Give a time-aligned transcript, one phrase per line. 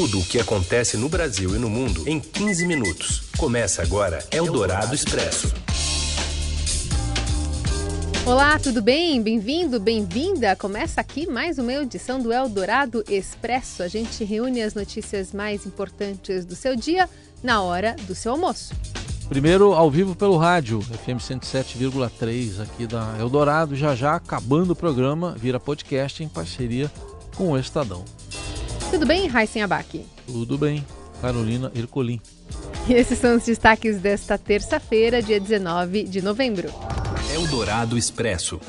[0.00, 3.24] Tudo o que acontece no Brasil e no mundo em 15 minutos.
[3.36, 5.52] Começa agora Eldorado Expresso.
[8.24, 9.20] Olá, tudo bem?
[9.20, 10.56] Bem-vindo, bem-vinda.
[10.56, 13.82] Começa aqui mais uma edição do Eldorado Expresso.
[13.82, 17.06] A gente reúne as notícias mais importantes do seu dia
[17.42, 18.72] na hora do seu almoço.
[19.28, 23.76] Primeiro ao vivo pelo rádio, FM 107,3 aqui da Eldorado.
[23.76, 26.90] Já já acabando o programa, vira podcast em parceria
[27.36, 28.02] com o Estadão.
[28.90, 30.04] Tudo bem, Raíssen Abac?
[30.26, 30.84] Tudo bem,
[31.22, 32.20] Carolina Ercolim.
[32.88, 36.68] E esses são os destaques desta terça-feira, dia 19 de novembro.
[37.32, 38.60] Eldorado Expresso.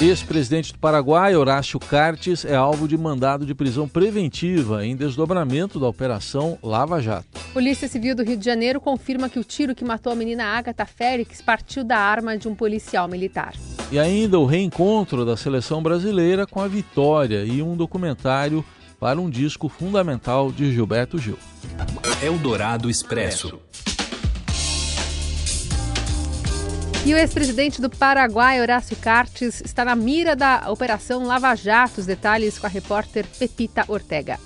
[0.00, 5.86] Ex-presidente do Paraguai, Horácio Cartes, é alvo de mandado de prisão preventiva em desdobramento da
[5.86, 7.40] Operação Lava Jato.
[7.52, 10.86] Polícia Civil do Rio de Janeiro confirma que o tiro que matou a menina Agatha
[10.86, 13.54] Félix partiu da arma de um policial militar.
[13.92, 18.64] E ainda o reencontro da seleção brasileira com a vitória e um documentário
[19.02, 21.36] para um disco fundamental de Gilberto Gil.
[22.22, 23.60] Eldorado Expresso.
[27.04, 31.98] E o ex-presidente do Paraguai, Horácio Cartes, está na mira da Operação Lava Jato.
[32.00, 34.38] Os detalhes com a repórter Pepita Ortega.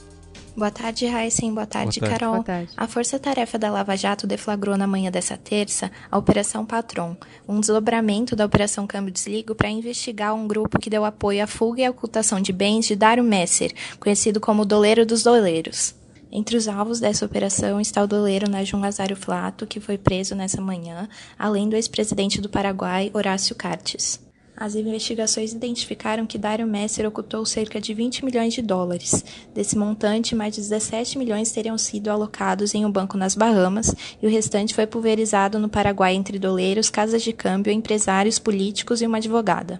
[0.57, 1.53] Boa tarde, Heisen.
[1.53, 2.19] Boa tarde, Boa tarde.
[2.19, 2.35] Carol.
[2.37, 2.73] Boa tarde.
[2.79, 7.15] A Força Tarefa da Lava Jato deflagrou na manhã dessa terça a Operação Patron,
[7.47, 11.83] um desdobramento da Operação Câmbio Desligo para investigar um grupo que deu apoio à fuga
[11.83, 15.95] e à ocultação de bens de Dário Messer, conhecido como Doleiro dos Doleiros.
[16.33, 20.61] Entre os alvos dessa operação está o doleiro Najum Azário Flato, que foi preso nessa
[20.61, 21.07] manhã,
[21.39, 24.26] além do ex-presidente do Paraguai, Horácio Cartes.
[24.57, 29.23] As investigações identificaram que Dário Messer ocultou cerca de 20 milhões de dólares.
[29.55, 34.27] Desse montante, mais de 17 milhões teriam sido alocados em um banco nas Bahamas e
[34.27, 39.19] o restante foi pulverizado no Paraguai entre doleiros, casas de câmbio, empresários, políticos e uma
[39.19, 39.79] advogada.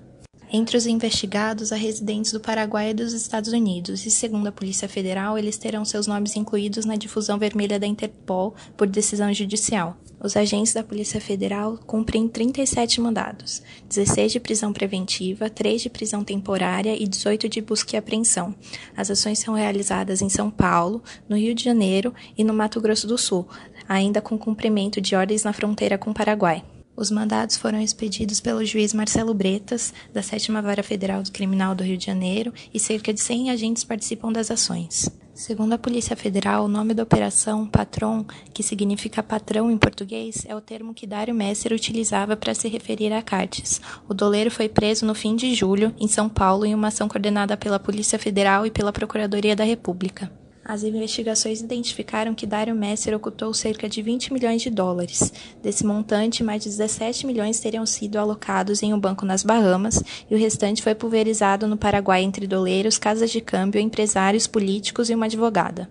[0.53, 4.89] Entre os investigados, há residentes do Paraguai e dos Estados Unidos, e segundo a Polícia
[4.89, 9.97] Federal, eles terão seus nomes incluídos na difusão vermelha da Interpol por decisão judicial.
[10.19, 16.25] Os agentes da Polícia Federal cumprem 37 mandados, 16 de prisão preventiva, 3 de prisão
[16.25, 18.55] temporária e 18 de busca e apreensão.
[18.97, 23.07] As ações são realizadas em São Paulo, no Rio de Janeiro e no Mato Grosso
[23.07, 23.47] do Sul,
[23.87, 26.65] ainda com cumprimento de ordens na fronteira com o Paraguai.
[26.97, 31.85] Os mandados foram expedidos pelo juiz Marcelo Bretas, da 7 Vara Federal do Criminal do
[31.85, 35.11] Rio de Janeiro, e cerca de 100 agentes participam das ações.
[35.35, 38.25] Segundo a Polícia Federal, o nome da operação, Patron,
[38.55, 43.13] que significa patrão em português, é o termo que Dário Messer utilizava para se referir
[43.13, 43.79] a Cartes.
[44.09, 47.55] O doleiro foi preso no fim de julho, em São Paulo, em uma ação coordenada
[47.59, 50.33] pela Polícia Federal e pela Procuradoria da República.
[50.69, 55.33] As investigações identificaram que Dário Messer ocultou cerca de 20 milhões de dólares.
[55.63, 60.35] Desse montante, mais de 17 milhões teriam sido alocados em um banco nas Bahamas e
[60.35, 65.27] o restante foi pulverizado no Paraguai entre doleiros, casas de câmbio, empresários, políticos e uma
[65.27, 65.89] advogada.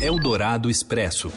[0.00, 1.30] Eldorado Expresso.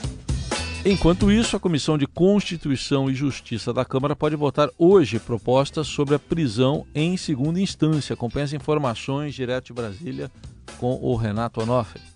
[0.83, 6.15] Enquanto isso, a Comissão de Constituição e Justiça da Câmara pode votar hoje propostas sobre
[6.15, 8.15] a prisão em segunda instância.
[8.15, 10.31] Acompanhe as informações direto de Brasília
[10.79, 12.12] com o Renato Onofre.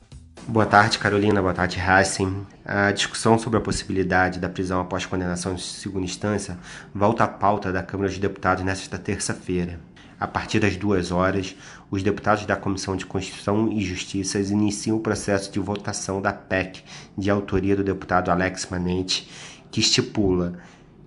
[0.50, 1.42] Boa tarde, Carolina.
[1.42, 2.48] Boa tarde, Hassen.
[2.64, 6.58] A discussão sobre a possibilidade da prisão após condenação em segunda instância
[6.96, 9.78] volta à pauta da Câmara dos Deputados nesta terça-feira.
[10.18, 11.54] A partir das duas horas,
[11.92, 16.82] os deputados da Comissão de Constituição e Justiça iniciam o processo de votação da PEC,
[17.18, 19.30] de autoria do deputado Alex Manente,
[19.70, 20.54] que estipula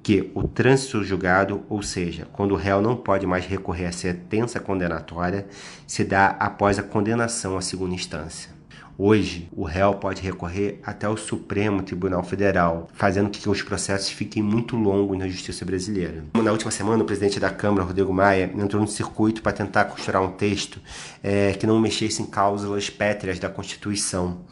[0.03, 4.61] que o trânsito julgado, ou seja, quando o réu não pode mais recorrer à sentença
[4.61, 5.47] condenatória,
[5.87, 8.60] se dá após a condenação à segunda instância.
[9.03, 14.43] Hoje, o réu pode recorrer até o Supremo Tribunal Federal, fazendo que os processos fiquem
[14.43, 16.23] muito longos na justiça brasileira.
[16.35, 20.23] Na última semana, o presidente da Câmara, Rodrigo Maia, entrou no circuito para tentar costurar
[20.23, 20.83] um texto
[21.23, 24.43] é, que não mexesse em cláusulas pétreas da Constituição.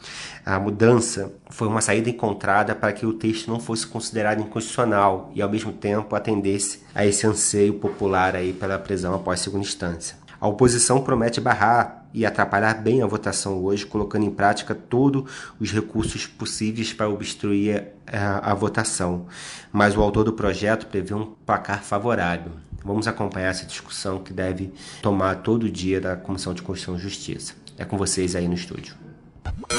[0.43, 5.43] A mudança foi uma saída encontrada para que o texto não fosse considerado inconstitucional e,
[5.43, 10.17] ao mesmo tempo, atendesse a esse anseio popular aí pela prisão após segunda instância.
[10.39, 15.23] A oposição promete barrar e atrapalhar bem a votação hoje, colocando em prática todos
[15.59, 19.27] os recursos possíveis para obstruir a, a votação.
[19.71, 22.53] Mas o autor do projeto prevê um placar favorável.
[22.83, 27.53] Vamos acompanhar essa discussão que deve tomar todo dia da Comissão de Constituição e Justiça.
[27.77, 28.95] É com vocês aí no estúdio.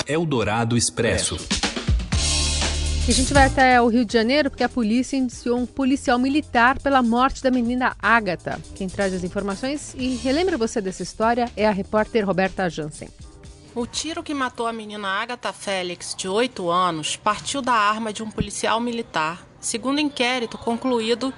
[0.07, 1.37] Eldorado Expresso.
[3.09, 6.19] E a gente vai até o Rio de Janeiro porque a polícia indiciou um policial
[6.19, 8.61] militar pela morte da menina Ágata.
[8.77, 13.09] Quem traz as informações e relembra você dessa história é a repórter Roberta Jansen.
[13.75, 18.23] O tiro que matou a menina Agatha Félix, de 8 anos, partiu da arma de
[18.23, 21.33] um policial militar, segundo inquérito concluído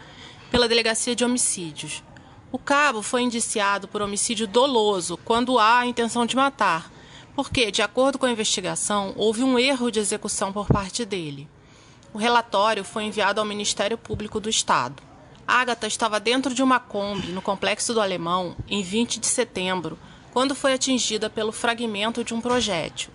[0.50, 2.03] pela Delegacia de Homicídios.
[2.50, 6.92] O cabo foi indiciado por homicídio doloso quando há a intenção de matar,
[7.34, 11.49] porque, de acordo com a investigação, houve um erro de execução por parte dele.
[12.12, 15.02] O relatório foi enviado ao Ministério Público do Estado.
[15.46, 19.99] Agatha estava dentro de uma Kombi no Complexo do Alemão em 20 de setembro,
[20.32, 23.11] quando foi atingida pelo fragmento de um projétil.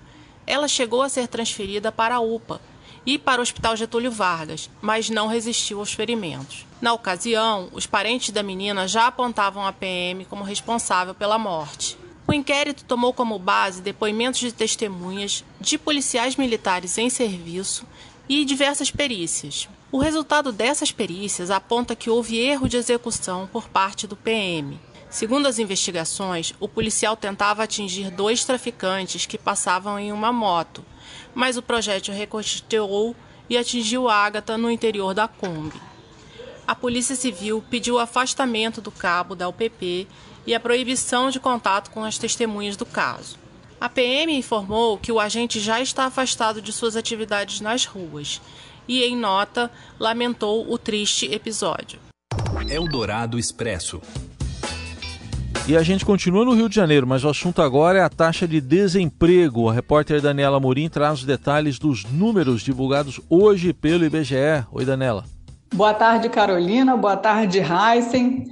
[0.46, 2.62] Ela chegou a ser transferida para a UPA
[3.06, 6.66] e para o Hospital Getúlio Vargas, mas não resistiu aos ferimentos.
[6.82, 11.98] Na ocasião, os parentes da menina já apontavam a PM como responsável pela morte.
[12.28, 17.86] O inquérito tomou como base depoimentos de testemunhas, de policiais militares em serviço
[18.28, 19.70] e diversas perícias.
[19.90, 24.78] O resultado dessas perícias aponta que houve erro de execução por parte do PM.
[25.10, 30.84] Segundo as investigações, o policial tentava atingir dois traficantes que passavam em uma moto,
[31.34, 33.16] mas o projétil reconstituiu
[33.50, 35.80] e atingiu Ágata no interior da Kombi.
[36.68, 40.06] A Polícia Civil pediu o afastamento do cabo da UPP
[40.46, 43.38] e a proibição de contato com as testemunhas do caso.
[43.80, 48.42] A PM informou que o agente já está afastado de suas atividades nas ruas
[48.86, 52.00] e, em nota, lamentou o triste episódio.
[52.70, 54.02] Eldorado Expresso.
[55.70, 58.46] E a gente continua no Rio de Janeiro, mas o assunto agora é a taxa
[58.46, 59.70] de desemprego.
[59.70, 64.66] A repórter Daniela Morim traz os detalhes dos números divulgados hoje pelo IBGE.
[64.72, 65.37] Oi, Daniela.
[65.74, 66.96] Boa tarde, Carolina.
[66.98, 68.46] Boa tarde, Heisen.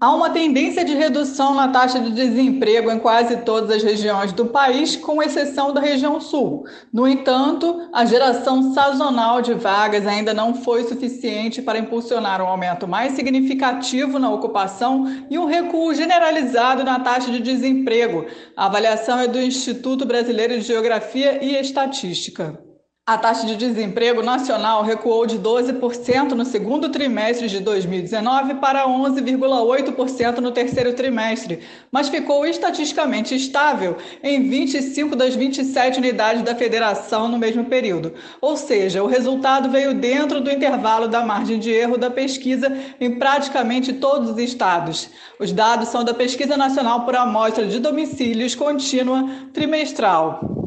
[0.00, 4.46] Há uma tendência de redução na taxa de desemprego em quase todas as regiões do
[4.46, 6.64] país, com exceção da região sul.
[6.90, 12.88] No entanto, a geração sazonal de vagas ainda não foi suficiente para impulsionar um aumento
[12.88, 18.24] mais significativo na ocupação e um recuo generalizado na taxa de desemprego.
[18.56, 22.69] A avaliação é do Instituto Brasileiro de Geografia e Estatística.
[23.10, 30.38] A taxa de desemprego nacional recuou de 12% no segundo trimestre de 2019 para 11,8%
[30.38, 31.58] no terceiro trimestre,
[31.90, 38.14] mas ficou estatisticamente estável em 25 das 27 unidades da federação no mesmo período.
[38.40, 43.18] Ou seja, o resultado veio dentro do intervalo da margem de erro da pesquisa em
[43.18, 45.10] praticamente todos os estados.
[45.36, 50.59] Os dados são da Pesquisa Nacional por Amostra de Domicílios Contínua Trimestral.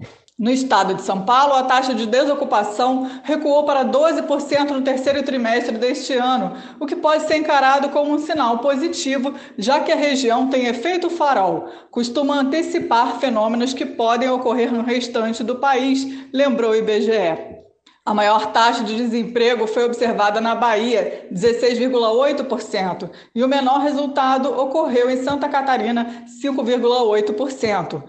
[0.44, 5.78] No estado de São Paulo, a taxa de desocupação recuou para 12% no terceiro trimestre
[5.78, 10.50] deste ano, o que pode ser encarado como um sinal positivo, já que a região
[10.50, 16.76] tem efeito farol, costuma antecipar fenômenos que podem ocorrer no restante do país, lembrou o
[16.76, 17.62] IBGE.
[18.06, 25.10] A maior taxa de desemprego foi observada na Bahia, 16,8%, e o menor resultado ocorreu
[25.10, 28.04] em Santa Catarina, 5,8%.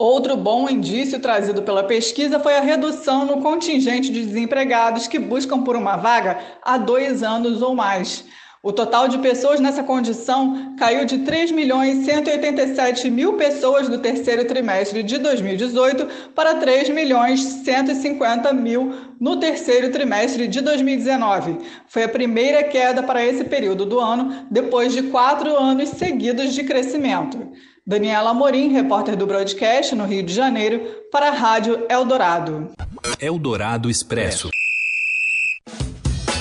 [0.00, 5.64] Outro bom indício trazido pela pesquisa foi a redução no contingente de desempregados que buscam
[5.64, 8.24] por uma vaga há dois anos ou mais.
[8.62, 14.44] O total de pessoas nessa condição caiu de 3 milhões 187 mil pessoas no terceiro
[14.44, 21.58] trimestre de 2018 para 3 milhões 150 mil no terceiro trimestre de 2019.
[21.88, 26.62] Foi a primeira queda para esse período do ano, depois de quatro anos seguidos de
[26.62, 27.50] crescimento.
[27.88, 30.78] Daniela Amorim, repórter do Broadcast no Rio de Janeiro,
[31.10, 32.70] para a Rádio Eldorado.
[33.18, 34.50] Eldorado Expresso.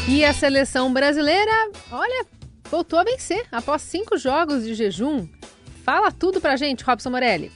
[0.10, 1.50] E a seleção brasileira,
[1.90, 2.26] olha,
[2.70, 5.26] voltou a vencer após cinco jogos de jejum.
[5.86, 7.50] Fala tudo pra gente, Robson Morelli.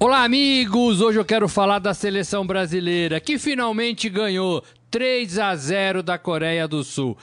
[0.00, 1.02] Olá, amigos!
[1.02, 6.66] Hoje eu quero falar da seleção brasileira que finalmente ganhou 3 a 0 da Coreia
[6.66, 7.14] do Sul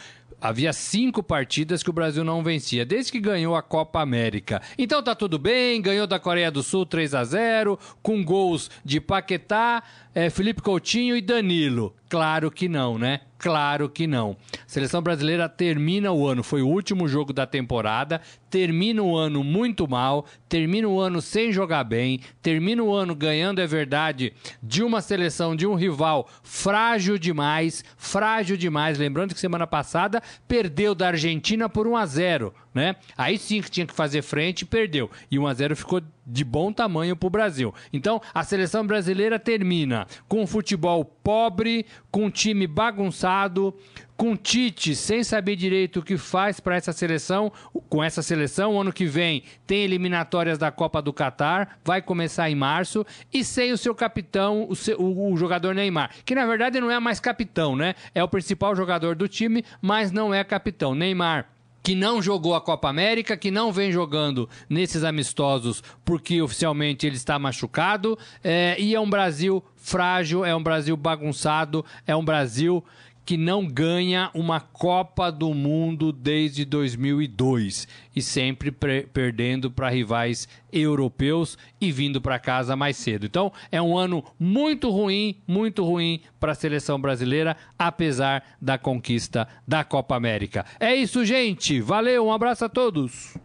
[0.42, 4.62] havia cinco partidas que o Brasil não vencia, desde que ganhou a Copa América.
[4.78, 9.00] Então tá tudo bem, ganhou da Coreia do Sul 3 a 0 com gols de
[9.00, 9.84] Paquetá,
[10.14, 11.96] é, Felipe Coutinho e Danilo.
[12.10, 13.22] Claro que não, né?
[13.38, 14.36] Claro que não.
[14.54, 19.44] A seleção brasileira termina o ano, foi o último jogo da temporada, termina o ano
[19.44, 24.84] muito mal, termina o ano sem jogar bem, termina o ano ganhando, é verdade, de
[24.84, 29.00] uma seleção, de um rival frágil demais, frágil demais.
[29.00, 32.96] Lembrando que semana passada perdeu da Argentina por 1 a 0 né?
[33.18, 35.10] Aí sim que tinha que fazer frente e perdeu.
[35.30, 37.74] E 1 a 0 ficou de bom tamanho para o Brasil.
[37.92, 43.76] Então, a seleção brasileira termina com um futebol pobre, com um time bagunçado,
[44.16, 47.52] com Tite sem saber direito o que faz para essa seleção.
[47.90, 52.56] Com essa seleção, ano que vem tem eliminatórias da Copa do Catar, vai começar em
[52.56, 56.80] março, e sem o seu capitão, o, seu, o, o jogador Neymar, que na verdade
[56.80, 57.96] não é mais capitão, né?
[58.14, 60.94] É o principal jogador do time, mas não é capitão.
[60.94, 61.48] Neymar
[61.84, 67.16] que não jogou a Copa América, que não vem jogando nesses amistosos porque oficialmente ele
[67.16, 72.84] está machucado, é, e é um Brasil frágil, é um Brasil bagunçado, é um Brasil
[73.26, 81.58] que não ganha uma Copa do Mundo desde 2002 e sempre perdendo para rivais europeus
[81.80, 83.26] e vindo para casa mais cedo.
[83.26, 89.48] Então, é um ano muito ruim, muito ruim para a seleção brasileira, apesar da conquista
[89.68, 90.66] da Copa América.
[90.80, 91.80] É isso, gente.
[91.82, 93.36] Valeu, um abraço a todos.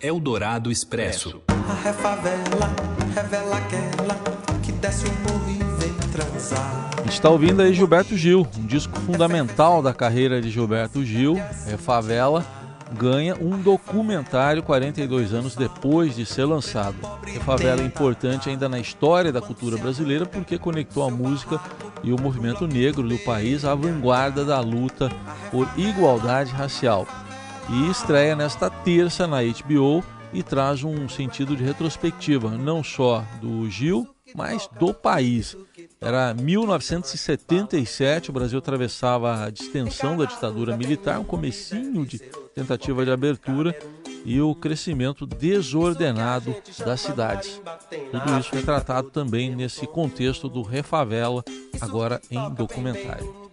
[0.00, 1.42] Eldorado Expresso.
[1.48, 4.14] A refavela revela aquela
[4.62, 5.69] que desce o transar.
[6.40, 11.36] A gente está ouvindo aí Gilberto Gil, um disco fundamental da carreira de Gilberto Gil,
[11.66, 12.42] é Favela,
[12.92, 16.96] ganha um documentário 42 anos depois de ser lançado.
[17.04, 21.60] A Favela é importante ainda na história da cultura brasileira porque conectou a música
[22.02, 25.10] e o movimento negro do país à vanguarda da luta
[25.50, 27.06] por igualdade racial.
[27.68, 33.68] E estreia nesta terça na HBO e traz um sentido de retrospectiva, não só do
[33.68, 35.56] Gil, mas do país.
[36.02, 42.18] Era 1977, o Brasil atravessava a distensão da ditadura militar, um comecinho de
[42.54, 43.78] tentativa de abertura
[44.24, 46.54] e o crescimento desordenado
[46.86, 47.60] das cidades.
[48.10, 51.44] Tudo isso é tratado também nesse contexto do Refavela,
[51.78, 53.50] agora em documentário.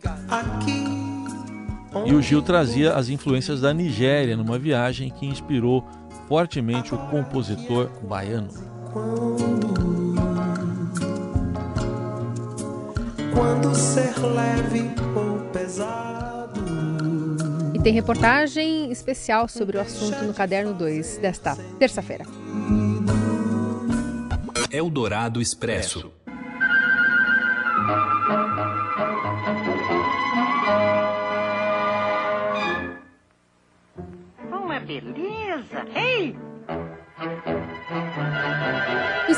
[2.06, 5.86] E o Gil trazia as influências da Nigéria numa viagem que inspirou
[6.30, 8.50] fortemente o compositor baiano.
[13.38, 16.60] Quando ser leve ou pesado.
[17.72, 22.26] E tem reportagem especial sobre o assunto no caderno 2 desta terça-feira.
[24.72, 26.12] Eldorado Expresso.
[34.52, 35.86] Uma beleza!
[35.96, 36.36] Ei!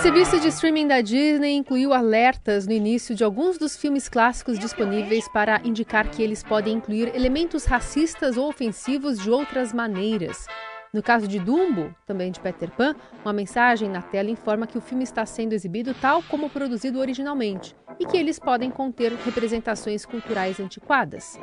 [0.02, 5.28] Serviço de streaming da Disney incluiu alertas no início de alguns dos filmes clássicos disponíveis
[5.28, 10.48] para indicar que eles podem incluir elementos racistas ou ofensivos de outras maneiras.
[10.94, 14.82] No caso de Dumbo, também de Peter Pan, uma mensagem na tela informa que o
[14.82, 20.62] filme está sendo exibido tal como produzido originalmente e que eles podem conter representações culturais
[20.62, 21.38] antiquadas.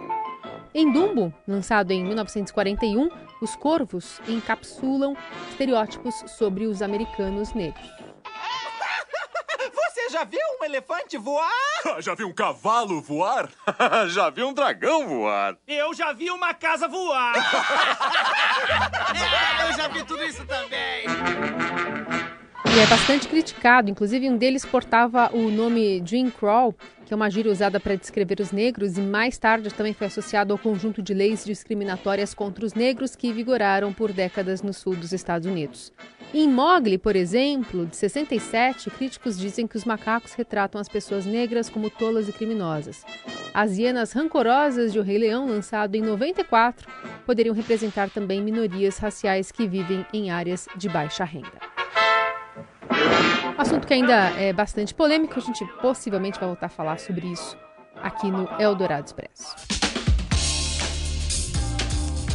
[0.74, 3.10] Em Dumbo, lançado em 1941,
[3.42, 5.14] os corvos encapsulam
[5.50, 8.05] estereótipos sobre os americanos negros.
[10.06, 11.50] Você já viu um elefante voar?
[11.98, 13.50] já vi um cavalo voar?
[14.06, 15.56] já vi um dragão voar?
[15.66, 17.34] Eu já vi uma casa voar!
[19.66, 21.06] é, eu já vi tudo isso também!
[22.72, 26.72] E é bastante criticado, inclusive um deles portava o nome Jim Crow,
[27.06, 30.52] que é uma gíria usada para descrever os negros, e mais tarde também foi associado
[30.52, 35.12] ao conjunto de leis discriminatórias contra os negros que vigoraram por décadas no sul dos
[35.12, 35.92] Estados Unidos.
[36.34, 41.70] Em Mowgli, por exemplo, de 67, críticos dizem que os macacos retratam as pessoas negras
[41.70, 43.04] como tolas e criminosas.
[43.54, 46.88] As hienas rancorosas de O Rei Leão, lançado em 94,
[47.24, 51.75] poderiam representar também minorias raciais que vivem em áreas de baixa renda.
[53.58, 57.56] Assunto que ainda é bastante polêmico, a gente possivelmente vai voltar a falar sobre isso
[58.02, 59.56] aqui no Eldorado Expresso.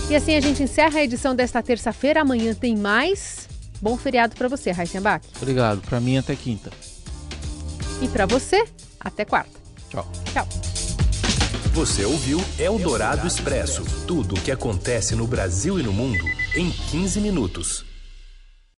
[0.10, 2.22] E assim a gente encerra a edição desta terça-feira.
[2.22, 3.48] Amanhã tem mais.
[3.82, 5.26] Bom feriado para você, Heisenbach.
[5.38, 5.82] Obrigado.
[5.82, 6.70] Para mim, até quinta.
[8.02, 8.66] E para você,
[9.00, 9.58] até quarta.
[9.90, 10.08] Tchau.
[10.34, 10.48] Tchau.
[11.74, 16.26] Você ouviu Eldorado Expresso tudo o que acontece no Brasil e no mundo
[16.56, 17.91] em 15 minutos.